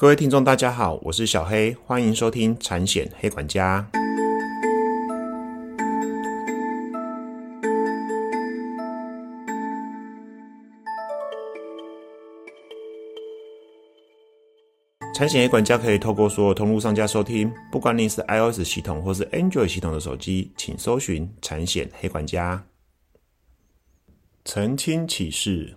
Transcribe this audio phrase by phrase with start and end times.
[0.00, 3.86] 各位听众，大家好，我是小黑，欢迎收听产险黑管家。
[15.14, 22.64] 产险黑管家可以透过所有通路上架收听，不管你是 iOS 系统或是 Android 系统的手机，请搜寻产险黑管家。
[24.46, 25.76] 澄清启事，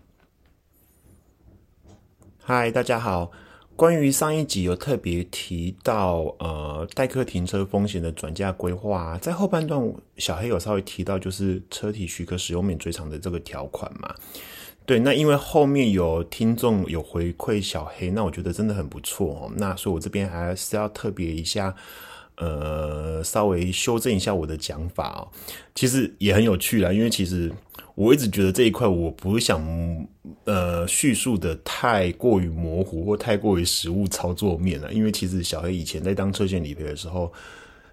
[2.42, 3.30] 嗨，大家好。
[3.76, 9.82] 关于上一集有特别提到，呃，代客停车风险的转嫁规划，在后半段
[10.18, 14.14] 小黑有稍微提到，就是车体许可使用免追偿的这个条款嘛。
[14.86, 19.52] 对，那因为后面有听众有回馈小黑，那我觉得真的很不错哦。
[19.56, 21.74] 那所以我这边还是要特别一下，
[22.38, 25.28] 呃，稍微修正一下我的讲法哦。
[25.74, 27.52] 其实也很有趣啦，因为其实。
[27.96, 29.62] 我一直觉得这一块我不想
[30.46, 37.32] 呃叙述的太过于模糊或太过于实物操作面了，因为其实小黑以前在当车险理赔的时候，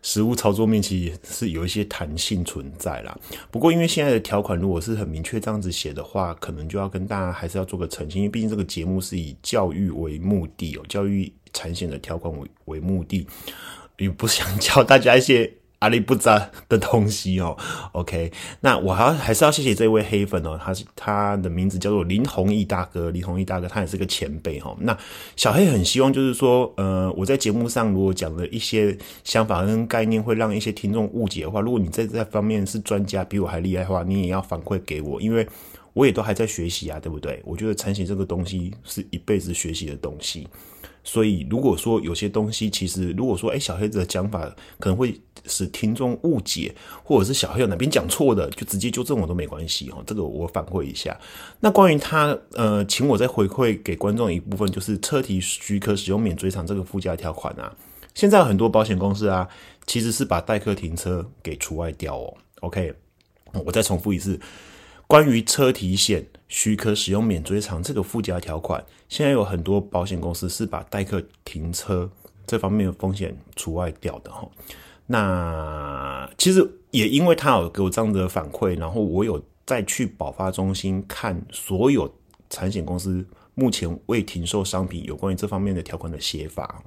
[0.03, 3.17] 实物操作面其实是有一些弹性存在啦。
[3.51, 13.27] 不过因为现在的条款如果是很明确这样子写的话，可能就要跟大家还是要做个澄清，因为毕竟这个节目是以教育为目的哦，教育产险的条款为为目的，
[13.99, 15.53] 也不想教大家一些。
[15.81, 17.57] 阿里不扎的东西哦
[17.93, 24.77] ，OK，那我还还是要谢谢这位黑粉哦，他是他的名字叫做林弘毅大哥，林弘毅大哥他也是个前辈哈。
[24.81, 24.97] 那
[25.37, 35.49] 小黑很希望就是说，呃，我在节目上如果讲了一些想法跟概念，会让一些听众误解的话，如果你在这方面是专家，比我还厉害的话，你也要反馈给我，因为
[35.95, 37.41] 我也都还在学习啊，对不对？
[37.43, 40.47] 我觉得产险这个东西是一辈子学习的东西。
[41.03, 44.41] 所以，如果说有些东西，其实如果说，哎，小黑子的讲法
[44.79, 50.03] 可能会使听众误解，或者是小黑有哪边讲错的，就直接纠正我都没关系哦。
[50.07, 51.19] 这个我反馈一下。
[51.61, 57.75] 那关于他，呃，请我再回馈给观众一部分，就是车体许可使用免追偿这个附加条款啊。
[58.15, 59.49] 现在很多保险公司啊，
[59.87, 62.35] 其实是把代客停车给除外掉哦。
[62.61, 62.93] OK，
[63.65, 64.39] 我再重复一次。
[65.11, 72.09] 关于车体险许可使用免追偿这个附加条款，现在有很多保险公司是把代客停车
[72.47, 74.49] 这方面的风险除外掉的哈。
[75.09, 82.15] 那其实也因为他有给我这样的反馈，然后我有再去保发中心看所有
[82.49, 83.27] 产险公司
[83.57, 86.85] 目前未停售商品有关于这方面的条款的写法。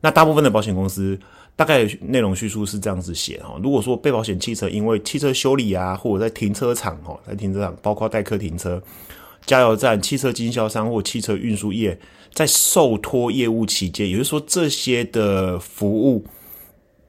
[0.00, 1.20] 那大部分的保险公司。
[1.54, 8.82] 大概内容叙述是这样子写哈，如果说被保险汽车因为汽车修理啊，或者在停车场哦，在停车场包括代客停车、
[9.44, 11.96] 加油站、汽车经销商或汽车运输业
[12.32, 16.24] 在受托业务期间，也就是说这些的服务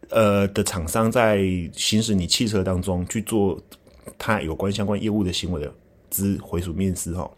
[0.09, 1.41] 呃的厂商在
[1.73, 3.57] 行驶你汽车当中去做
[4.17, 5.73] 他有关相关业务的行为的
[6.11, 7.31] 之回属面试哈，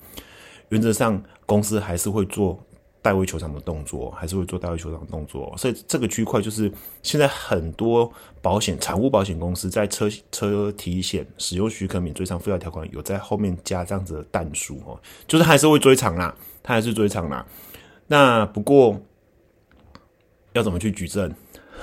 [0.69, 2.59] 原则上公司还是会做。
[3.05, 6.71] 代位求偿的动作还是会做代位求偿的动作，所以这个区块就是
[7.03, 8.11] 现在很多
[8.41, 17.45] 保险产物保险公司在车车体险使用许可免追偿附加条款有在后面加这样子的弹书哦，就是还是会追偿啦，他还是追偿啦。
[18.07, 18.99] 那不过
[20.53, 21.31] 要怎么去举证？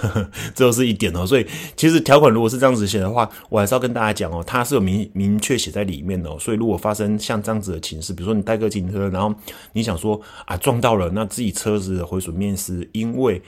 [0.01, 6.39] 呵这都是一点哦，所以其实条款如果是这样子写的话，我还是要跟大家讲哦，它是有明明确写在里面的。
[6.39, 9.35] 所以如果发生像这样子的情势，比如说你代客停车，然后
[9.73, 13.41] 你想说啊撞到了，那自己车子的毁损面是因为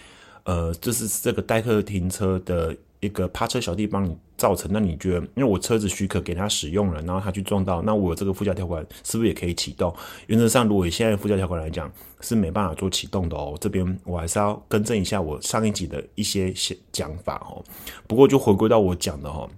[0.44, 2.76] 呃，就是这个代客停车的。
[3.04, 9.94] 一个趴车小弟帮你造成，那你觉得，因为我车子许可给他使用了，然后他去撞到，那我这个附加条款是不是也可以启动？
[10.26, 13.56] 原则上，如果以现在附加条款来讲，是没办法做启动的哦。
[13.60, 16.52] 这边我还是要更正一下我上一集的一些
[16.90, 17.62] 讲法哦。
[18.06, 19.48] 不过就回归到我讲的哦，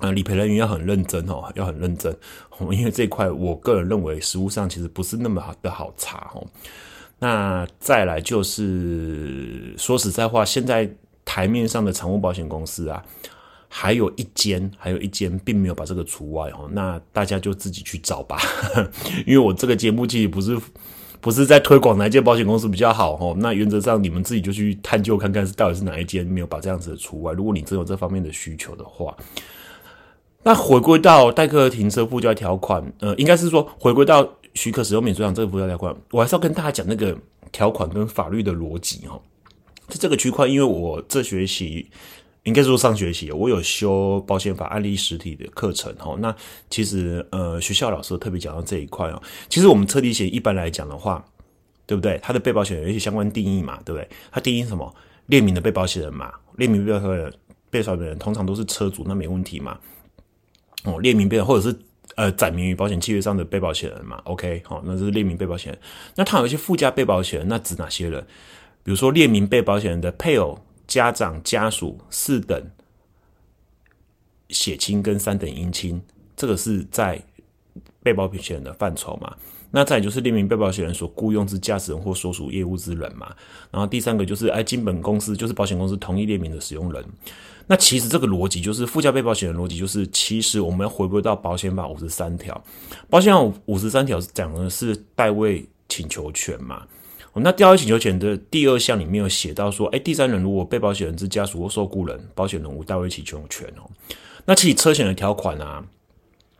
[0.00, 2.12] 啊，理赔人员要很认真哦，要很认真
[2.58, 6.46] 哦，因为这一块我个人认为实物上其实不是那么的好查哦。
[7.18, 10.90] 那再来就是说实在话，现在。
[11.24, 13.02] 台面上的常务保险公司啊，
[13.68, 16.68] 还有一间，还有一间并没有把这个除外哦。
[16.72, 18.38] 那大家就自己去找吧，
[19.26, 20.56] 因为我这个节目其实不是
[21.20, 23.34] 不是在推广哪一间保险公司比较好哦。
[23.38, 27.32] 那原则上你们自己就去探究看看是到底是哪一间没有把这样子的除外。
[27.32, 29.16] 如果你真有这方面的需求的话，
[30.42, 37.16] 那回归到代客停车附加条款，呃，应该是说回归到许可使用免税偿这个附加条款，我还是要跟大家讲那个
[37.50, 39.18] 条款跟法律的逻辑哈。
[39.88, 41.88] 在这个区块，因为我这学期
[42.44, 46.16] 应该说上学期，我有修保险法案例实体的课程哈。
[46.18, 46.34] 那
[46.68, 49.22] 其实呃，学校老师特别讲到这一块哦。
[49.48, 51.24] 其实我们车体险一般来讲的话，
[51.86, 52.18] 对不对？
[52.22, 54.08] 它的被保险有一些相关定义嘛，对不对？
[54.30, 54.94] 它定义什么？
[55.26, 57.34] 列明的被保险人嘛，列明被保险人，
[57.70, 59.78] 被保险人通常都是车主，那没问题嘛。
[60.84, 61.74] 哦，列明被或者是
[62.16, 64.20] 呃载明于保险契约上的被保险人嘛。
[64.24, 65.80] OK，好，那这是列明被保险人。
[66.16, 68.26] 那他有一些附加被保险人，那指哪些人？
[68.84, 72.70] 比如说列明被保险人的配偶、家长、家属四等
[74.50, 76.00] 血亲跟三等姻亲，
[76.36, 77.20] 这个是在
[78.02, 79.34] 被保险人的范畴嘛。
[79.70, 83.34] 那再就是列明被保险人所雇佣之驾驶人或所属业务之人嘛，
[83.72, 87.04] 然后第三个就是哎，经本公司就是保险公司同意列明的使用人。
[87.66, 92.62] 那其实这个逻辑就是附加被保险人逻辑，就是其实我们要回归到保险法五十三条，
[93.10, 96.86] 保险法五十三条讲的是代位请求权嘛。
[97.42, 103.90] 那代位请求权的第二项里面有写到说，哎，第三人如果被保险人之家属或受雇人，保险人无代位请求权哦。
[104.44, 105.84] 那其实车险的条款啊，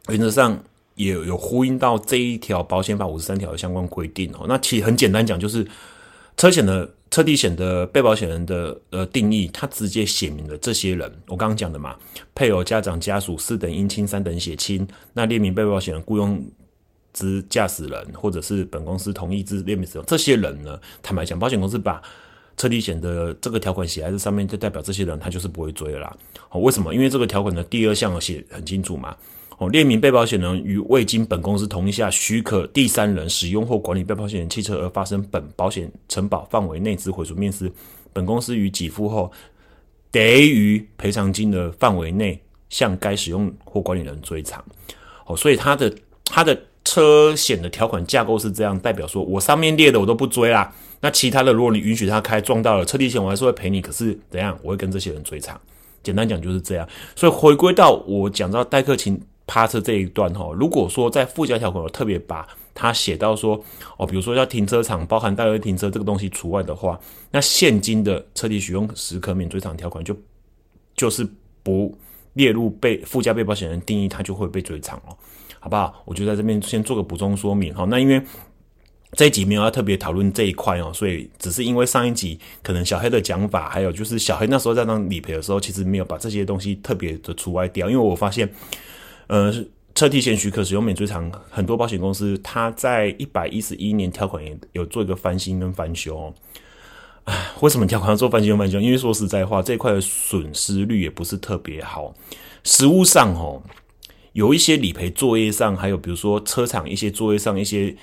[0.08, 0.62] 原则上。
[0.96, 4.46] 也有呼应到这一条保险法五十三条的相关规定哦。
[4.46, 5.66] 那其实很简单讲，就是
[6.36, 11.12] 车险的车地险的被保险人的呃定义，它直接写明了这些人。
[11.26, 11.96] 我刚刚讲的嘛，
[12.32, 16.40] 配偶、家长、家属四等姻亲、三等血亲，那列明被保险人雇佣
[17.14, 22.02] 之驾驶人，或者是本公司同意之列明使用这些人呢，坦白讲，保险公司把
[22.58, 26.16] 车地险的这个条款写在这上面，就代表这些人他就是不会追了啦。
[26.50, 26.94] 哦，为什么？
[26.94, 29.16] 因为这个条款的第二项写很清楚嘛。
[29.58, 37.70] 哦，列明被保险人于未经本公司同意下许可第三人使用或管理被保险人汽车而发生本保险承保范围内之毁损面失，
[38.12, 39.30] 本公司于给付后，
[40.10, 44.64] 得于赔偿金的范围内向该使用或管理人追偿。
[45.26, 45.94] 哦，所以他的
[46.24, 55.60] 他的车险的条款架构是这样，代表说我上面列的我都不追啦，那其他的如果你允许他开撞到了车体险，我还是会赔你，可是怎样，我会跟这些人追偿。
[56.02, 56.88] 简单讲就是这样。
[57.16, 59.20] 所以回归到我讲到代客情。
[59.46, 63.62] 趴车这一段哈，如果说在附加条款有特别把它写到说
[63.98, 66.98] 哦，比如说要停车场包含代位停车这个东西除外的话，
[67.30, 70.16] 那现金的车体使用时可免追偿条款就
[70.96, 71.28] 就是
[71.62, 71.94] 不
[72.32, 75.14] 列入被附加被保险人定义，它就会被追偿哦，
[75.64, 76.02] 好不好？
[76.04, 77.86] 我就在这边先做个补充说明哈。
[77.88, 78.20] 那因为
[79.12, 88.46] 这一集没有要特别讨论这一块哦，所以只是因为上一集可能小黑的讲法，还有就是小黑那时候在当理赔的时候，其实没有把这些东西特别的除外掉，因为我发现。
[89.26, 89.50] 呃，
[89.94, 96.30] 车体险许可使用免追偿，很多保险公司它在一百一十一年条款也有做一个翻新跟翻修。
[97.24, 98.78] 唉， 为什么条款要做翻新跟翻修？
[98.78, 102.12] 因为说实在话，这块的损失率也不是特别好。
[102.64, 103.62] 实物上哦，
[104.34, 107.96] 有一些理赔作业上，还有比如说车厂一些作业上一些，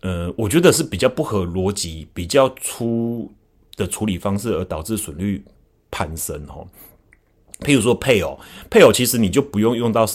[0.00, 3.30] 呃，我觉得是比较不合逻辑、比较粗
[3.76, 5.44] 的处理方式，而导致损率
[5.90, 6.66] 攀升哦。
[7.60, 8.38] 譬如说配偶，
[8.70, 10.06] 配偶其实你就不用用到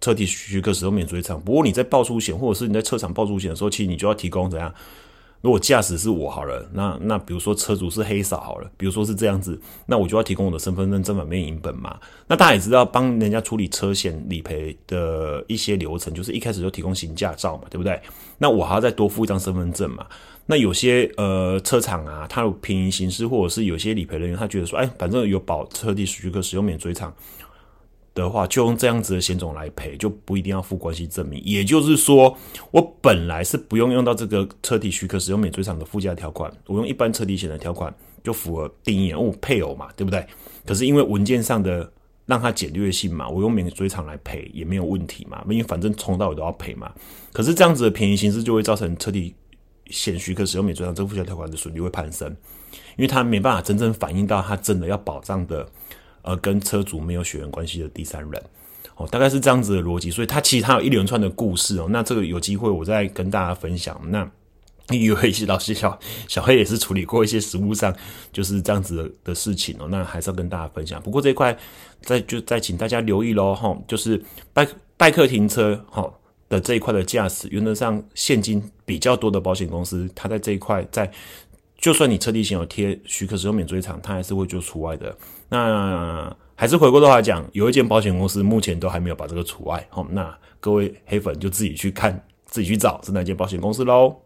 [0.00, 1.40] 车体许可使用免追偿。
[1.42, 4.72] 不过你在报出险，或者是你在车厂报出险的时候，其实你就要提供怎样？
[5.44, 12.00] 如果驾驶是我好了，那那比如说车主是黑嫂好了，比如说是这样子，那我就要提供我的身份证正反面影本嘛。
[12.26, 18.00] 那大家也知道，帮人家处理车险理赔的一些流程，就是一开始就提供行驾照嘛，对不对？
[18.38, 20.06] 那我还要再多付一张身份证嘛。
[20.46, 27.14] 那有些呃车厂啊，它有便宜形式，或者是有些理赔人员，他觉得说，哎，反正有保车体许可使用免追偿
[28.14, 31.42] 的话，就用这样子的险种来赔，就不一定要附关系证明。
[31.44, 32.36] 也就是说，
[32.70, 40.24] 我本来是不用用到这个车体许可使用免追偿的附加条款，我用一般车体险的条款就符合定义，哦，配偶嘛，对不对？
[40.64, 41.92] 可是因为文件上的
[42.26, 46.92] 让它简略性嘛，我用免追偿来赔也没有问题嘛，因为反正从到尾都要赔嘛。
[47.32, 49.34] 可是这样子的便宜形式就会造成车体。
[49.90, 52.26] 险许可使用免追偿这附加条款的损率会攀升，
[52.96, 55.68] 因为它没办法真正反映到它真的要保障的，
[56.24, 58.42] 呃，跟车主没有血缘关系的第三人，
[58.96, 61.86] 哦，大概是这样子的逻辑，所以它其实它有一连串的故事哦。
[61.90, 64.00] 那这个有机会我再跟大家分享。
[64.08, 64.28] 那
[64.88, 67.94] 因为一些老师小小黑也是处理过一些实务上
[68.32, 71.00] 就是这样子的事情哦，那还是要跟大家分享。
[71.02, 71.56] 不过这一块
[72.02, 74.66] 再就再请大家留意喽，哈，就是拜
[74.96, 76.12] 拜客停车，哈。
[76.46, 81.10] 的这一块的驾驶，原则上现金比较多的保险公司，它在这一块，在
[81.84, 85.14] 就算你车底险有贴许可使用免追偿，它还是会做除外的。
[85.50, 89.86] 那还是回过头来讲，有一间保险公司目前都还没有把这个除外。
[89.90, 94.16] 好，那各位黑粉就自己去看，自己去找是哪间保险公司喽。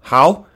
[0.00, 0.46] 好。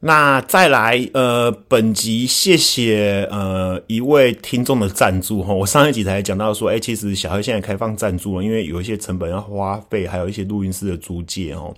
[0.00, 5.52] 那再来，呃，本集谢谢呃一位听众的赞助哈。
[5.52, 11.74] 我上一集才讲到说，哎，其实小黑现在开放赞助，因为有一些成本要花费，还有一些录音室的租借哦。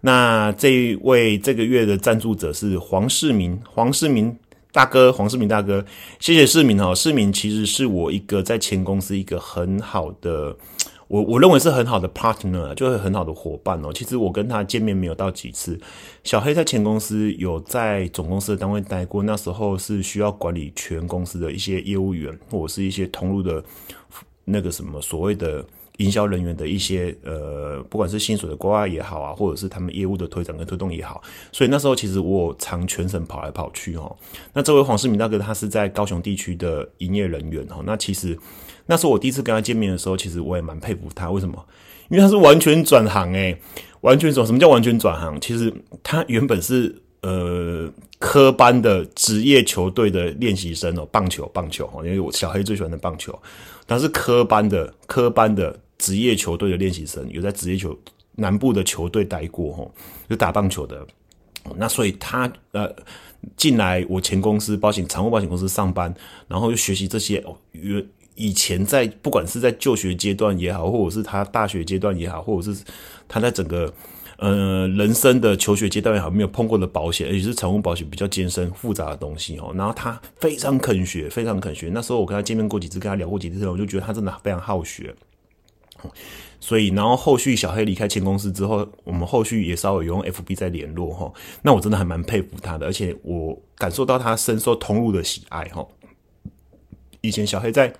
[0.00, 4.36] 那这一位这个月的赞助者是黄世明，黄世明
[4.72, 5.84] 大哥，黄世明大哥，
[6.18, 6.94] 谢谢世明哦。
[6.94, 10.56] 世明其实是我一个在前公司一个很好的。
[11.08, 13.92] 我我认为是很好的 partner，就是很好的伙伴哦。
[13.92, 15.76] 其实我跟他见面没有到几次。
[16.22, 23.60] 小黑在前公司有在总公司的单位待过，那时候是需要管理全公司的一些业务员或者是一些通路的
[24.44, 25.64] 那个什么所谓的
[26.00, 34.16] 营销人员的一些呃，不管是薪水的规划也好啊，或者是他们业务的推展跟推动也好，所以那时候其实我常全省跑来跑去哦。
[34.54, 37.82] 那这位黄世明大哥，他是在高雄地区的营业人员哦。
[37.84, 38.36] 那其实
[38.86, 41.30] 那时候我第一次跟他见面的时候，其实我也蛮佩服他。
[41.30, 41.62] 为什么？
[42.08, 43.60] 因为他是完全转行诶，
[44.00, 44.46] 完全转。
[44.46, 45.38] 什么叫完全转行？
[45.38, 45.70] 其实
[46.02, 47.86] 他原本是呃
[48.18, 53.38] 科班的职业球队的练习生哦，棒球棒球哦，因为我小黑最喜欢的棒球，
[53.86, 55.78] 他是科班的科班的。
[56.00, 57.96] 职业球队的练习生有在职业球
[58.36, 59.94] 南部的球队待过吼，
[60.28, 61.06] 就打棒球的。
[61.76, 62.90] 那所以他呃
[63.54, 66.12] 进来我前公司保险财务保险公司上班，
[66.48, 67.54] 然后又学习这些哦。
[67.72, 68.02] 原
[68.34, 72.82] 以前在不管是在就学阶段也好，或者是他大学阶段也好，或者是
[73.28, 73.92] 他在整个
[74.38, 79.70] 呃人生的求学阶段也好，没有碰过的保险，而且是财务保险比较艰深复杂的东西哦。
[79.76, 81.90] 然后他非常肯学，非常肯学。
[81.92, 85.14] 那时候我跟他见面过几次，跟他聊过几次，我就觉得他真的非常好学。
[86.60, 91.32] 所以，然后后续小黑离开前公司之后，我们后续也稍微用 FB 在联络哈。
[91.62, 95.86] 那我真的还蛮佩服他的，而且我感受到他深受通路的喜爱哈。
[97.22, 97.92] 以前小黑在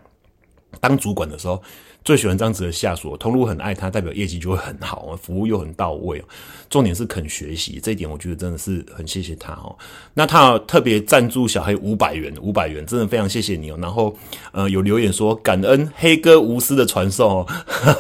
[0.79, 1.63] 当主管的时候。
[2.03, 6.25] 最喜欢这样子的下属，通路很爱他，代表业绩就会很好，服务又很到位。
[6.71, 9.77] 重点是肯学习，这一点我觉得真的是很谢谢他哦。
[10.15, 13.79] 那他特别赞助小黑五百元，五百元真的非常谢谢你哦。
[13.83, 14.17] 然后
[14.53, 17.47] 呃有留言说感恩黑哥无私的传授哦。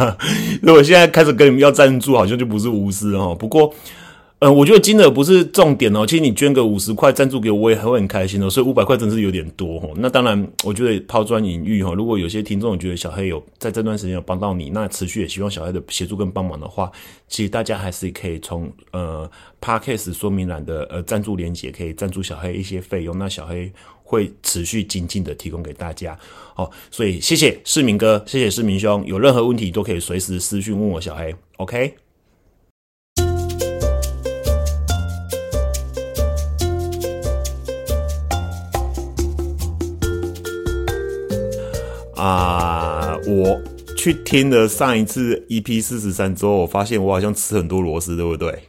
[0.62, 3.36] 如果现在开始跟你们要赞助，好像就不是无私哦。
[3.38, 3.70] 不过。
[4.40, 6.06] 嗯，我觉得金额不是重点哦。
[6.06, 8.48] 其实你捐个五十块赞助给我，我也会很开心哦。
[8.48, 9.90] 所以五百块真是有点多哦。
[9.96, 11.92] 那当然，我觉得抛砖引玉哈。
[11.92, 16.90] 如果有些听众觉得小黑有在这段时间有帮到你，那持续也希望小黑的协助跟帮忙的话，
[17.28, 19.30] 其实大家还是可以从呃
[19.60, 23.18] Parkcase 说明栏的呃赞助链接可以赞助小黑一些费用。
[23.18, 23.70] 那小黑
[24.02, 26.18] 会持续精进的提供给大家
[26.56, 26.70] 哦。
[26.90, 31.34] 所以谢谢市民哥，谢谢市民兄，有任何问题都可以随时私讯问我小黑。
[31.58, 32.09] OK。
[42.20, 43.16] 啊！
[43.26, 43.58] 我
[43.96, 48.64] 去听了上一次 EP 四十三之后，我发现我好像吃很多螺丝，对不对？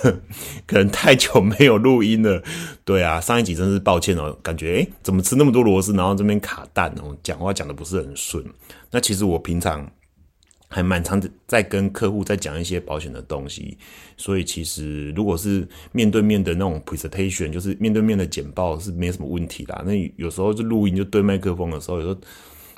[0.66, 2.42] 可能太久没有录音了。
[2.82, 8.42] 对啊，上一集真是抱歉哦，感觉诶怎么吃那么多螺丝，然后这边卡蛋哦，讲话讲的不是很顺。
[8.90, 9.86] 那其实我平常
[10.68, 13.76] 还蛮常在跟客户在讲一些保险的东西，
[14.16, 19.82] 所以其实如果是面对面的那种 presentation，就是面对面的简报是没什么问题啦。
[19.86, 22.18] 那有时候就录音就对麦克风的时候，有时候。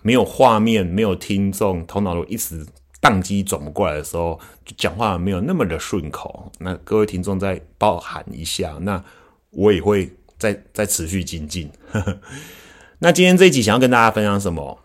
[0.05, 2.63] 没有画面，没有听众，头脑都一直
[3.01, 6.53] 宕机转不过来的时候，就讲话没有那么的顺口。
[6.59, 9.03] 那各位听众再包含一下，那
[9.49, 11.71] 我也会再再持续精进。
[13.01, 14.79] 那今天这一集想要跟大家分享什么？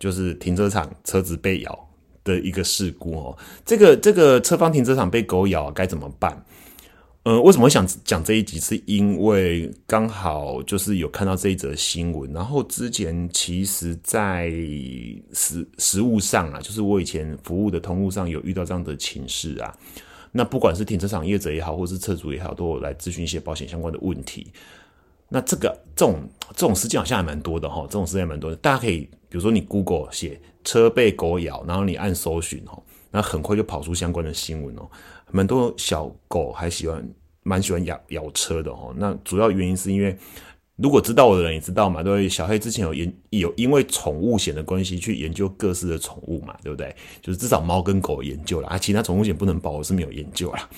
[0.00, 1.88] 就是停车场车子被咬
[2.24, 3.38] 的一个事故哦。
[3.64, 6.44] 这个这个车方停车场被狗咬该怎么办？
[7.26, 8.60] 呃，为什么会想讲这一集？
[8.60, 14.48] 是因为刚好就是有看到这一则新闻，然后之前其实，在
[15.32, 19.76] 实实物上啊，就是我以前服务的通路上有遇到这样的情势啊。
[20.30, 24.46] 那不管是停车场业者也好，或是车主也好，都有来咨询一些保险相关的问题。
[25.28, 26.20] 那这个这种
[26.54, 28.56] 这种事件好像还蛮多的哈，这种事件蛮多的。
[28.58, 32.80] 大家可以比如说你 Google 写车被狗咬，然后你按搜寻哦，
[33.10, 34.88] 那很快就跑出相关的新闻哦。
[35.32, 37.06] 蛮多小狗还喜欢
[37.42, 38.94] 蛮喜欢咬咬车的哦。
[38.96, 40.16] 那主要原因是因为，
[40.76, 46.94] 如果知道我的人也知道嘛，对小黑之前有研有因为宠物险的关系去研究各式的宠物嘛，对不对？
[47.20, 50.68] 就是至少猫跟狗研究了啊，其他宠物险不能保，我是没有研究啦。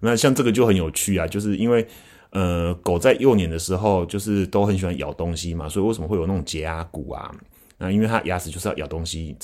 [0.00, 1.86] 那像这个就很有趣啊，就是因为
[2.30, 7.34] 呃，狗在幼年的时候就是都很喜欢咬东西嘛，所以为什么会有那种洁牙骨啊？
[7.78, 9.36] 那因为它牙齿就是要咬东西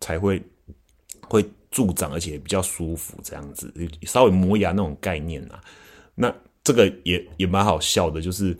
[0.00, 0.42] 才会
[1.28, 1.44] 会。
[1.74, 5.60] 助长而且比较舒服，这样子稍微磨牙那种概念啊，
[6.14, 8.56] 那这个也也蛮好笑的，就是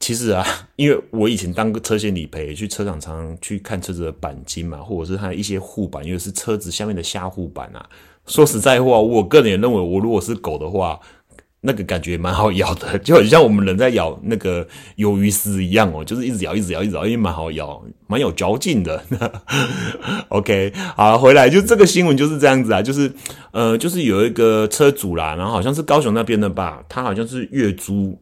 [0.00, 7.88] 其实啊， 因为我以前当个车险理赔，去车厂常常去看车子的钣金嘛，或者是它一些护板，因为是车子下面的下护板啊。
[8.26, 11.00] 说实在话，我个人也认为，我如果是狗的话。
[11.60, 19.02] 那个感觉蛮好咬的，就很像我们人在咬那个鱿鱼丝一样哦，就是一直咬，一直咬，一直咬，因为蛮好咬，蛮有嚼劲的。
[20.28, 23.12] OK，好，回来就这个新闻就是这样子啊，就是
[23.50, 28.16] 呃，就是有一个车主啦，然后好像是高雄那边的吧，他好像是月租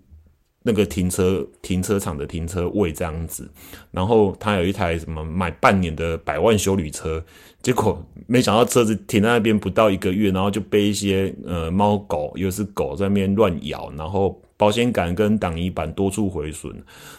[0.63, 3.51] 那个停车停车场的停车位这样子，
[3.91, 7.23] 然后他有一台什么买半年的百万修旅车。
[7.67, 16.73] 结果没想到车子停在那边不到一个月，然后就被一些呃猫狗，又是狗在那边乱咬，然后保险杆跟挡泥板多处毁损，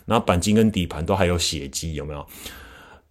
[0.05, 2.25] 然后钣金跟底盘都还有血迹，有没有？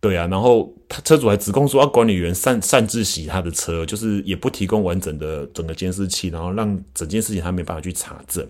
[0.00, 8.48] 对啊，然后他车主还指控说，要管理员擅擅自洗他的车，就是也不提供完整的整个监视器，然后让整件事情他没办法去查证。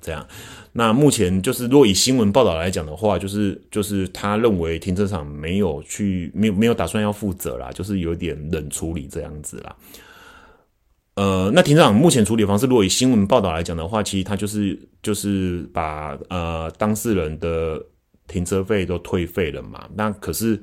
[0.00, 0.26] 这样，
[0.72, 9.76] 那目前就是若以新闻报道来讲的话，就是就是他认为停车场没有去没有没有打算要负责啦，就是有点冷处理这样子啦。
[11.16, 17.80] 呃，那停车场目前处理方式，如果以新闻报道来讲的话，其实他就是就是把呃当事人的
[18.26, 19.88] 停车费都退费了嘛。
[19.94, 20.60] 那可是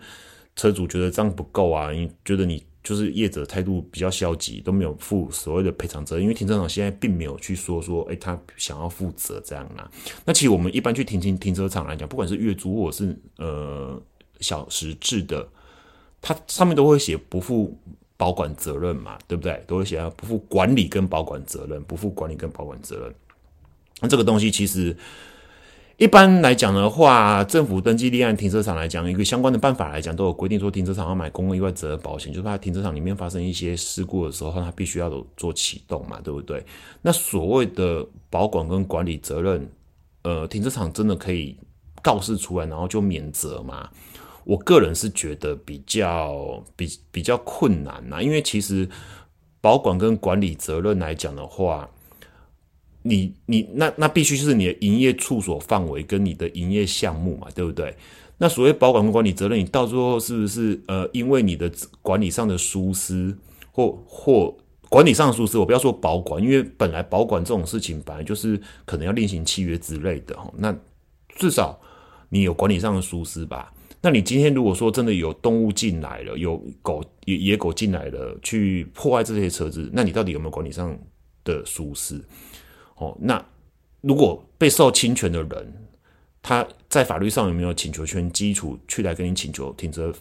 [0.57, 9.89] 车主觉得这样不够啊，你觉得你就是业者态度比较消极，都没有负所谓的赔偿责任，因为停车场现在并没有去说说，哎，他想要负责这样啦。
[10.25, 14.01] 那其实我们一般去停停停车场来讲，不管是月租或者是呃
[14.39, 15.47] 小时制的，
[16.21, 17.77] 它上面都会写不负。
[18.17, 19.63] 保管责任嘛，对不对？
[19.65, 23.15] 都会写不负管理跟保管责任，不负管理跟保管责任。
[23.99, 24.95] 那这个东西其实
[26.01, 36.65] 一般来讲的话，政府登记立案停车场来讲，一个相关的办法来讲，都有规定说，停车场要买公共意外责任保险，就是怕停车场里面发生一些事故的时候，它必须要做启动嘛，对不对？
[37.03, 39.69] 那所谓的保管跟管理责任，
[40.23, 41.55] 呃，停车场真的可以
[42.01, 43.87] 告示出来，然后就免责吗？
[44.43, 48.89] 我个人是觉得比较比比较困难呐，因为其实
[49.61, 51.87] 保管跟管理责任来讲的话，
[53.03, 57.95] 你你那那必须是你的营业处所范围跟你的营业项目嘛，对不对？
[58.37, 63.35] 那所谓保管跟管理责任，你到最后是不是呃，因为你的管理上的疏失
[63.71, 64.57] 或或
[64.89, 70.75] 管理上的疏失，我不要说保管，因为本来保管这种事情本来就是可能要另行契约之类的，那
[71.35, 71.79] 至少
[72.29, 73.71] 你有管理上的疏失吧。
[74.01, 80.97] 那你今天如果说真的有动物进来了，有狗野野狗进来了，去破坏这些车子，那你到底有没有管理上
[81.43, 82.19] 的疏失？
[83.01, 83.43] 哦，那
[84.01, 85.73] 如果被受侵权的人，
[86.41, 90.13] 他在法律上有没有请求权基础去来跟你请求停车？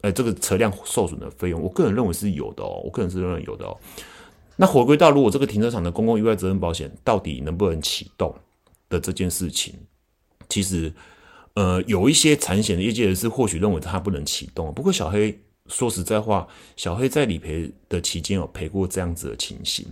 [0.00, 3.76] 呃，这个车辆受损的费用，我个人认为是有的哦，我个人是认为有的哦。
[4.56, 8.34] 那回归到如果这个停车场的公共意外责任保险到底能不能启动
[8.88, 9.74] 的这件事情，
[10.48, 10.92] 其实。
[11.54, 14.72] 呃，有一些产险的业界人士或许认为它不能启动。
[14.72, 16.46] 不过小黑说实在话，
[16.76, 19.84] 小黑在理赔的期间有赔过这样子的情形。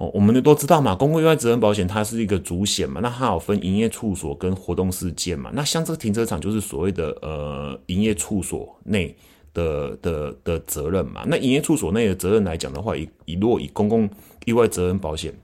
[0.00, 5.50] 哦，我们都知道嘛，公共意外责任保险它是一个主险嘛，那它有分营业处所跟活动事件嘛。
[5.52, 9.14] 那像这个停车场就是所谓的呃营业处所内
[9.52, 11.24] 的的的责任嘛。
[11.26, 14.08] 那营业处所内的责任来讲的话，以以若以公共
[14.46, 15.34] 意外责任保险，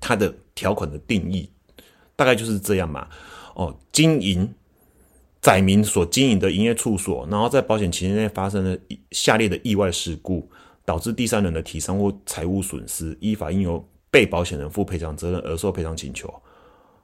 [0.00, 1.46] 它的条款的定义
[2.16, 3.06] 大概就是这样嘛。
[3.54, 4.50] 哦，经营
[5.42, 8.78] 载明所经营的营业处所，然后在保险期间内发生了
[9.10, 10.48] 下列的意外事故，
[10.84, 16.32] 导致第三人的体伤或财务损失，依法应由被保险人负赔偿责任而受赔偿请求。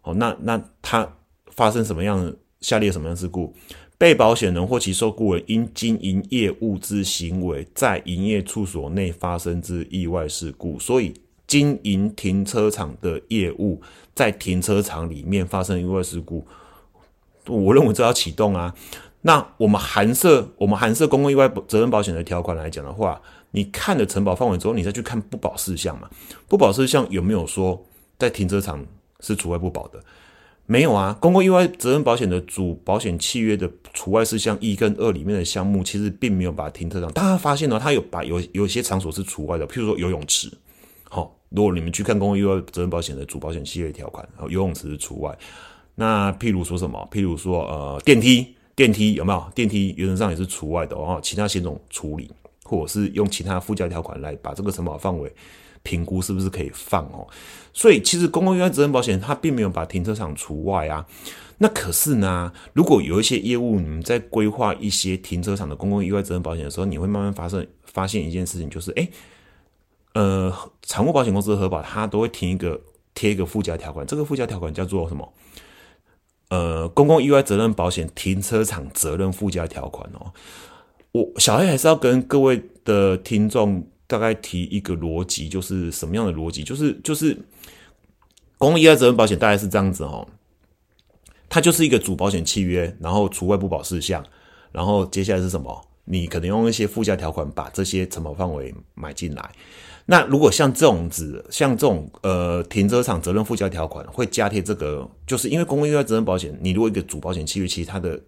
[0.00, 1.08] 好，那那他
[1.54, 3.54] 发生什么样下列什么样事故？
[3.96, 11.14] 被保险人或其受雇人因经营业务之行为，在营业处所内发生之意外事故，所以。
[11.48, 13.80] 经营停车场的业务，
[14.14, 16.46] 在停车场里面发生意外事故，
[17.46, 18.74] 我认为这要启动啊。
[19.22, 23.18] 那我们函涉我们函涉公共意外责任保险的条款来讲的话，
[23.50, 26.08] 你看了承保范围之后，你再去看不保事项嘛？
[26.48, 27.82] 不保事项有没有说
[28.18, 28.84] 在停车场
[29.20, 30.02] 是除外不保的？
[30.66, 31.16] 没有啊。
[31.20, 37.10] 公共意外责任保险的主保险契约的除外事项一跟二里面的项目，其实并没有把停车场。
[37.12, 40.50] 大家发现呢，它有把有有些场所是除外的，譬如说游泳池，
[41.08, 41.34] 好。
[41.50, 45.34] 如果你们去看公共意外责任保险的主保险系列条款，然后游泳池是除外。
[45.94, 47.08] 那譬如说什么？
[47.10, 49.42] 譬如说呃电梯，电梯有没有？
[49.54, 51.18] 电梯原则上也是除外的哦。
[51.22, 52.30] 其他险种处理，
[52.68, 55.32] 或者是用其他附加条款来把这个承保范围
[55.82, 57.26] 评估是不是可以放哦。
[57.72, 61.06] 所以其实公共意外责任保险它并没有把停车场除外啊。
[61.58, 69.08] 那可是呢，如果有一些业务你们在规划一些停车场的公共意外责任保险的时候，你会慢慢发生发现一件事情，就是哎。
[70.14, 70.52] 呃，
[70.82, 72.80] 财务保险公司的核保，它都会贴一个
[73.14, 75.32] 贴一个附加条款，这个附加条款叫做什么？
[76.48, 80.32] 呃，公共意外责任保险停车场责任附加条款哦。
[81.18, 86.62] 我小黑还是要跟各位的听众大概提一个逻辑，就是什么样的逻辑？
[86.62, 87.34] 就是就是
[88.56, 90.26] 公共意外责任保险大概是这样子哦，
[91.48, 94.24] 它就是一个主保险契约，然后除外不保事项，
[94.70, 95.84] 然后接下来是什么？
[96.04, 99.50] 你可能用一些附加条款把这些承保范围买进来。
[100.06, 108.18] 那如果像这种子，像这种呃停车场责任附加条款会加贴这个，就是因为公共意外责任保险，你如果一个主保险契约，其实它的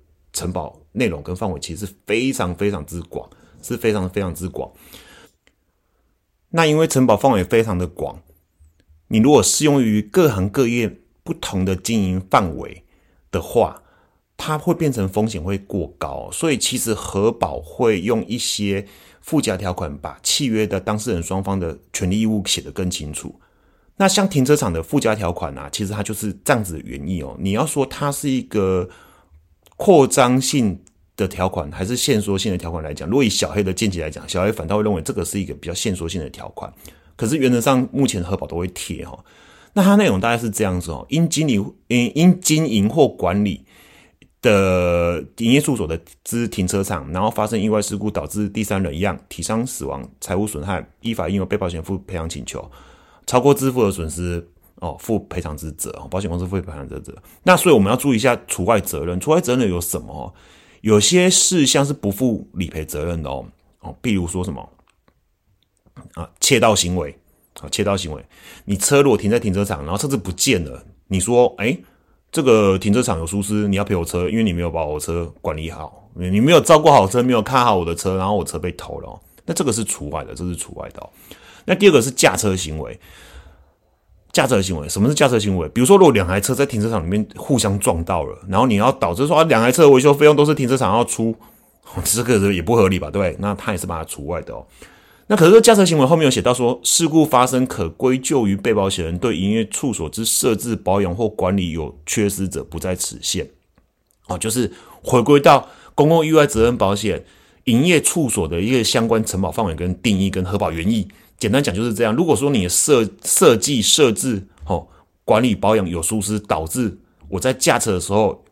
[0.40, 3.28] 承保内容跟范围其实是非常非常之广，
[3.62, 4.72] 是非常非常之广。
[6.50, 8.22] 那因为承保范围非常的广，
[9.08, 12.84] 你如果适用于各行各业不同的经营范围
[13.30, 13.82] 的话，
[14.36, 18.86] 它会变成风险会过高，所以其实核保会用一些
[19.20, 23.38] 附加条款，把契约的当事人双方的权利义务写得更清楚。
[23.96, 27.36] 那像停车场的附加条款啊，其实它就是这样子的原意哦。
[27.38, 28.88] 你要说它是一个
[29.80, 30.78] 扩张性
[31.16, 36.70] 的条款，还是限缩性的条款来讲，如果以小黑的见解来讲，小黑反倒会认为这个是一个比较限缩性的条款。
[37.16, 39.18] 可是原则上，目前核保都会贴哈。
[39.72, 41.54] 那它内容大概是这样子哦：因经理
[41.86, 43.64] 因因经营或管理
[44.42, 52.70] 的营业处所的之停车场，然后发生意外事故导致第三人一样体伤死亡、财物损害，依法应由被保险负赔偿请求。
[53.26, 54.46] 超过支付的损失
[54.80, 57.14] 哦，负赔偿之责，保险公司负赔偿之责。
[57.44, 60.34] 那所以我们要注意一下除外责任，除外责任有什么？
[60.80, 63.44] 有些事项是不负理赔责任的哦
[63.80, 64.66] 哦，比如说什么
[66.14, 67.14] 啊，窃盗行为
[67.60, 68.24] 啊，窃盗行为，
[68.64, 71.78] 你车如果停在停车场，然后车子不见了，你说哎，
[72.32, 81.10] 这个停车场有疏失，你要赔我车，因为你没有把我车管理好，你没有照顾好车，没有看好我的车，然后我车被偷了，那这个是除外的，这是除外的。
[81.66, 82.98] 那第二个是驾车行为，
[84.32, 85.68] 驾车行为，什么是驾车行为？
[85.70, 91.34] 比如说，如果两台车在停车场里面互相撞到了，然后你要导致说啊，两台车维修费用都是停车场要出，
[92.04, 93.10] 这个也不合理吧？
[93.10, 93.36] 对不对？
[93.40, 94.64] 那他也是把它除外的哦。
[95.26, 103.48] 那可是驾车行为后面有写到说，事故发生可归咎于被保险人对营业处所之设置、保养或管理有缺失者，不在此限。
[104.28, 107.24] 哦，就是回归到公共意外责任保险
[107.64, 111.08] 营业处所的一个相关承保范围跟定义跟核保原意。
[111.40, 112.14] 简单讲就是这样。
[112.14, 114.86] 如果说你的设设计设置、哦
[115.22, 116.98] 管理保养有疏失，导致
[117.28, 118.44] 我在驾车的时候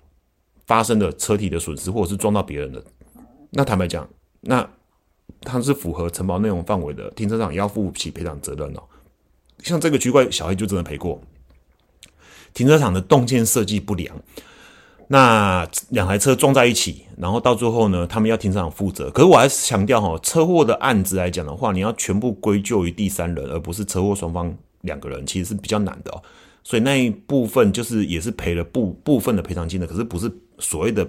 [0.65, 2.81] 发生的车体的损失，或者是撞到别人的，
[3.51, 4.09] 那坦白讲，
[4.43, 4.69] 那
[5.41, 8.83] 它是符合承保内容范围的，停车场也要负起赔偿责任哦。
[9.65, 11.21] 像这个区块，小黑就真的赔过，
[12.55, 14.17] 停车场的动线设计不良。
[15.11, 19.11] 那两台车撞在一起，然后到最后呢，他们要停车场负责。
[19.11, 26.23] 可是我还是强调哈，车祸的案子来讲的话，你要全部归咎于第三人，而不是车祸双方两个人，其实是比较难的哦。
[26.63, 31.09] 所以那一部分就是也是赔了部部分的赔偿金的，可是不是所谓的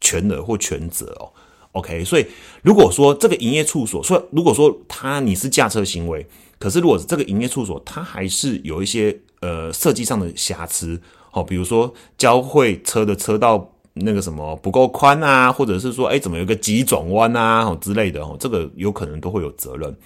[0.00, 1.32] 全额或全责哦。
[1.72, 2.26] OK，所以
[2.62, 6.24] 如果说这个营业处所，说如果说他你是驾车行为，
[6.60, 11.00] 可是如果这个营业处所它还是有一些呃设计上的瑕疵。
[11.30, 19.96] 好，比如说交汇车的车道那个什么不够宽啊，或者是说，哎，怎么有个急转弯啊，哦之类的，哦，这个有可能都会有责任。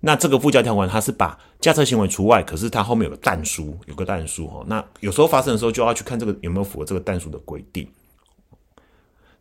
[0.00, 7.88] 那这个附加条款它是把驾车行为除外，可是它后面有个但书，有个但书，哦，那有时候发生的时候就要去看这个有没有符合这个但书的规定。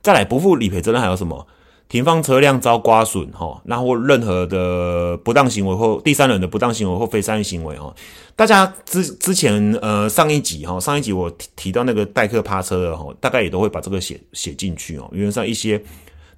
[0.01, 1.47] 再来，不负理赔责任还有什么？
[1.89, 7.93] 停放车辆遭刮损，哈，那或任何的不当行为或第三人的不当行为或非善意行为，哈，
[8.35, 15.07] 大家之之前呃上一集哈，上一集我提提到那个代客趴车的哈，大概也都会把这个写写进去哦。
[15.13, 15.79] 因为像一些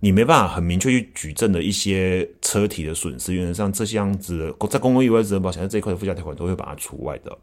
[0.02, 7.38] 你没办法很明确去举证的一些车体的损失，原则上这些样子在公共意外责任保险这一块的附加条款都会把它除外的。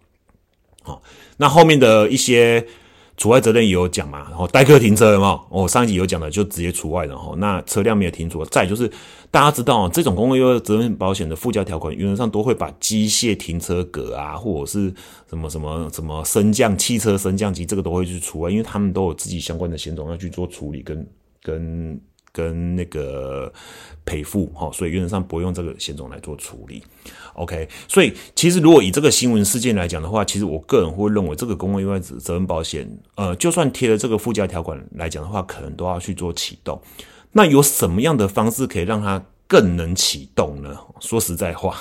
[0.83, 1.01] 好，
[1.39, 2.67] 那后面的一些。
[3.17, 7.35] 除外责任也有讲嘛，然后代客停车有没有，哦，上一集有讲的就直接除外了哈。
[7.39, 8.91] 那车辆没有停住，再就是
[9.31, 14.93] 大家知道这种公共意外责任保险的附加条款，原则上都会把机械停车格啊，或者是
[15.29, 21.07] 什么什么什么升降汽车升降机，这个都会去除外，因为他们都有自己相关的险种要去做处理跟
[21.43, 22.01] 跟。
[22.33, 23.53] 跟那个
[24.05, 26.83] 赔付哈，所以原则上不用这个险种来做处理。
[27.35, 36.81] OK，所以其实如果以这个新闻事件来讲的话，其实我个人会认为这个公共意外责任保险，呃，就算贴了这个附加条款来讲的话，可能都要去做启动。
[37.33, 40.77] 那有什么样的方式可以让它更能启动呢？
[41.01, 41.79] 说实在话，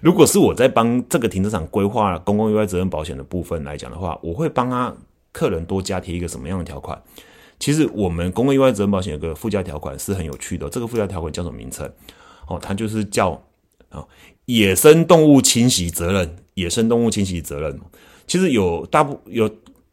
[0.00, 4.94] 如果是我在帮这个停车场规划公共意外责任保险的部分来讲的话，我会帮他
[5.32, 7.00] 客人多加贴一个什么样的条款？
[7.58, 11.90] 其实我们公共意外责任保险有个附加条款是很有趣的，这个附加条款叫什么名称？
[12.48, 13.30] 哦，它就是叫
[13.88, 14.04] 啊
[14.44, 16.36] 野生动物侵袭责任。
[16.56, 17.78] 野生动物侵袭责任，
[18.26, 19.46] 其实有大部有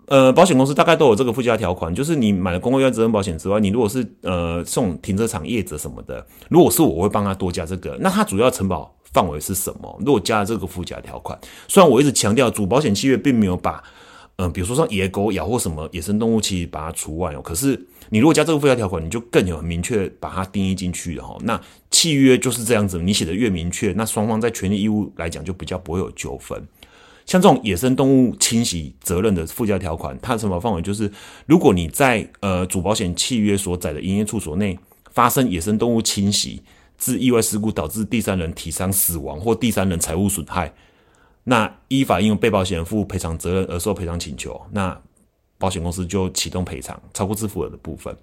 [0.06, 7.97] 呃保险公司大概都有这个附加条款，就是你买了公共意外责任保险之外，你如果是呃送停车场业者什么的，如果是我会帮他多加这个。
[7.99, 9.93] 那它主要承保范围是什么？
[10.06, 13.84] 如果加了这个附加条款，虽然我一直强调主保险契约并没有把。
[14.38, 17.41] 嗯，比如说像野狗咬或什么野生动物，其实把它除外哦。
[17.41, 21.38] 可是你如果加这个附加条款，你就更有明确把它定义进去了哈。
[21.41, 26.62] 那契约就是这样子，你写的越明确，那双方在权利义务来讲就比较不会有纠纷。
[27.26, 31.10] 像这种野生动物侵袭责任的附加条款，它的承保范围就是，
[31.46, 34.78] 如果你在呃主保险契约所载的营业处所内
[35.12, 36.62] 发生野生动物侵袭，
[36.98, 40.74] 致意外事故导致第三人体伤死亡或第三人财物损害。
[41.44, 45.00] 那依法应用被保险人负赔偿责任而受赔偿请求，那
[45.58, 48.16] 保险公司就启动赔偿超过支付额的部分。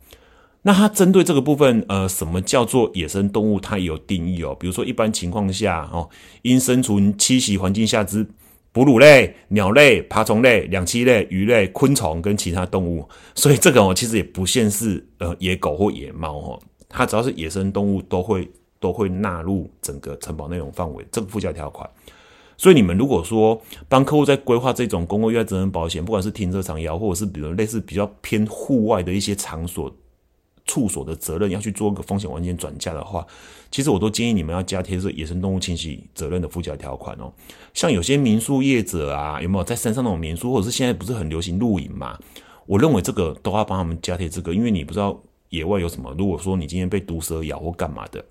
[0.62, 3.58] 那它针对这个部分，呃，什么叫做野生动物？
[3.58, 4.54] 它也有定义哦。
[4.60, 6.06] 比如说，一般情况下，哦，
[6.42, 8.26] 因生存栖息环境下之
[8.70, 18.46] 哺乳类、鸟类、爬虫类、两栖类、鱼类、昆虫跟其他动物，所以这个哦，其实也不限是呃野狗或野猫哦，它只要是野生动物都会
[18.78, 21.88] 都会纳入整个承保内容范围这个附加条款。
[22.60, 29.90] 所以你们如果说帮客户在规划这种公共意外责任保险，不管是停车场也好，或者是比如类似比较偏户外的一些场所。
[30.66, 33.26] 处所的责任要去做个风险完全转嫁的话，
[33.72, 37.32] 其实我都建议你们要加贴这野生动物侵袭责任的附加条款哦。
[37.74, 42.16] 像有些民宿业者啊，有没有在山上那种民宿，或者是现在不是很流行露营嘛？
[42.66, 46.14] 我认为这个都要帮他们加贴这个，因为你不知道野外有什么。
[46.16, 48.24] 如果说你今天被毒蛇咬或干嘛的，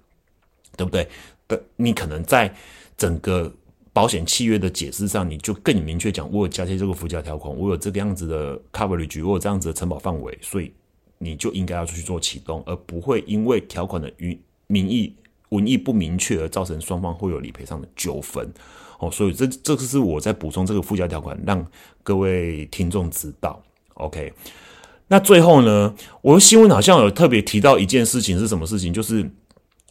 [0.78, 1.10] 对不对？
[1.50, 2.54] 的你可能在
[2.96, 3.52] 整个
[3.94, 10.72] 保险契约的解释上，你就更明确讲，我有加贴这个附加条款，我有这个样子的 coverage，我有这样子的承保范围，所以。
[11.22, 15.14] 你就应该要去做启动，而不会因为条款的语名义
[15.50, 18.50] 文意不明确而造成双方会有理赔上的纠纷
[19.00, 19.12] 哦。
[19.12, 21.68] 所以这这个是我在补充这个附加条款，让
[22.04, 23.62] 各位听众知道。
[23.96, 24.32] OK，
[25.10, 29.30] 那最后呢，我的新闻好像有特别提到一件事情是什么事情，就是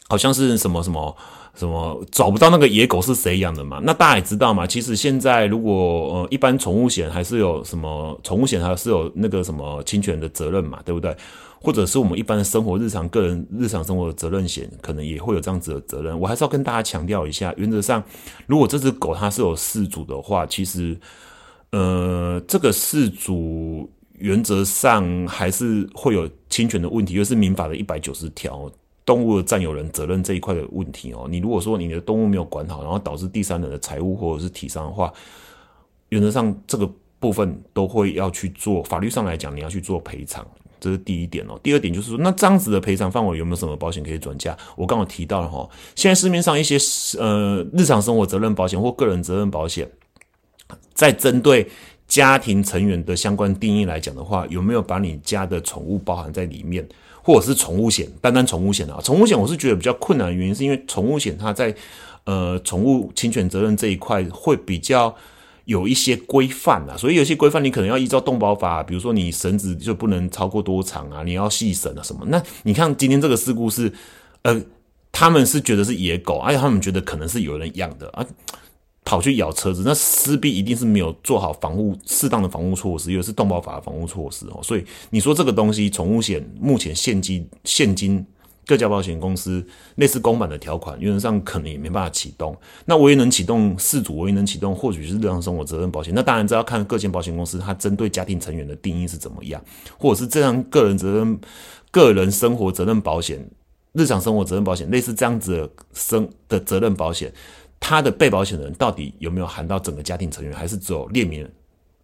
[0.09, 1.15] 好像是什么什么。
[1.59, 3.81] 什么找不到那个野狗是谁养的嘛？
[3.83, 4.64] 那大家也知道嘛。
[4.64, 11.12] 其实现在如果呃一般宠物险还是有什么宠物险还是有那个什么侵权的责任嘛，对不对？
[11.61, 16.16] 或者是我们一般的生活日常个人日常生活的责任险，可能也会有这样子的责任。
[16.16, 18.01] 我还是要跟大家强调一下，原则上
[18.47, 20.97] 如果这只狗它是有事主的话，其实
[21.73, 28.71] 呃这个事主原则上还是会有侵权的问题，又是民法的一百九十条。
[29.09, 35.11] 动物的占有人责任这一块的问题哦，你如果说你的动物没有管好，然后导致第三人的财物或者是体伤的话，
[36.11, 36.87] 原则上这个
[37.18, 40.47] 部分都会要去做法律上来讲，你要去做赔偿，
[40.79, 41.59] 这是第一点哦。
[41.62, 44.55] 第二点就是说，那这样子的赔偿范围有没有什么保险可以转嫁？
[44.77, 46.77] 我刚刚提到了哈，现在市面上一些
[47.18, 49.90] 呃日常生活责任保险或个人责任保险，
[50.92, 51.66] 在针对
[52.07, 56.87] 家庭成员的相关定义来讲的话，有没有把你家的宠物包含在里面？
[57.29, 61.75] 或者是宠物险，单单宠物险啊，宠物险我是觉得比较困难的原因，是因为宠物险它在
[62.25, 65.14] 呃宠物侵权责任这一块会比较
[65.67, 72.25] 有一些规范啊，所以有些规范你可能要依照动保法，比如说你绳子就不能超过多长啊，你要细绳啊什么。
[72.29, 73.93] 那你看今天这个事故是，
[74.41, 74.59] 呃，
[75.12, 78.25] 他们是觉得是野狗，而且他们觉得可能是有人养的啊。
[79.09, 84.61] 跑去咬车子，那势必一定是没有做好防护适当的防护措施，又是动保法的防护措施哦。
[84.62, 88.23] 所以你说这个东西，宠物险目前现金现金
[88.66, 92.55] 各家保险公司类似公版的条款，原则上可能也没办法启动。
[92.85, 96.12] 那唯一能启动四组，唯一能启动或许是日常生活责任保险。
[96.14, 99.59] 那当然这要看各间保险公司它针对家庭成员的定义是怎么样，
[99.97, 101.40] 或者是这样个人责任、
[101.90, 103.42] 个人生活责任保险、
[103.94, 107.33] 日常生活责任保险类似这样子的生的责任保险。
[107.81, 111.49] 他的被保险人到底有没有含到整个家庭成员，还是只有列明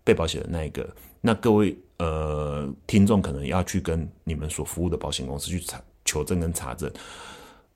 [0.03, 0.89] 被保险的那一个？
[1.21, 6.91] 那各位呃听众可能要去跟你们所服务的保险公司去查求证跟查证，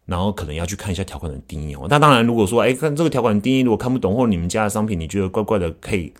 [0.05, 1.87] 然后可能要去看一下条款的定义哦。
[1.89, 6.13] 那当然，如果说哎看这个条款的定义如果看不懂，或者你们家的商品你觉得怪怪的，可以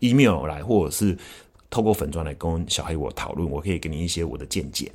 [0.00, 1.16] email 来，或者是
[1.70, 4.92] 透过粉砖来跟小黑我讨论，我可以给你一些我的见解。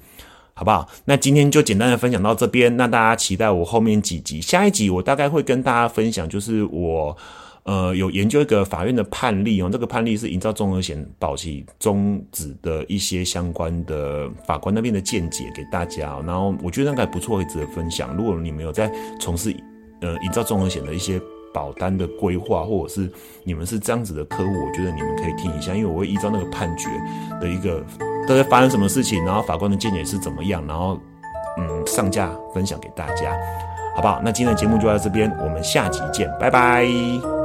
[0.59, 0.85] 好不好？
[1.05, 2.75] 那今天就简单的分享到这边。
[2.75, 7.15] 那大家期待我后面几集，下一集我大概会跟大家分享，就是我
[7.63, 16.19] 呃有研究一个法院的判例哦，这个判例是营造综合险保期终止的一些相关的法官那边的见解给大家。
[16.27, 18.13] 然后我觉得那个还不错，值得分享。
[18.17, 19.55] 如果你们有在从事
[20.01, 21.21] 呃营造综合险的一些
[21.53, 23.11] 保单的规划，或者是
[23.43, 26.89] 你们是这样子的客户，我觉得你们可以听一下，因为我会依照那个判决
[27.39, 27.83] 的一个。
[28.27, 29.25] 都在发生什么事情？
[29.25, 30.63] 然后法官的见解是怎么样？
[30.67, 30.99] 然后，
[31.57, 33.35] 嗯，上架分享给大家，
[33.95, 34.21] 好不好？
[34.23, 37.38] 那今天的节目就到这边，我们下集见，拜拜。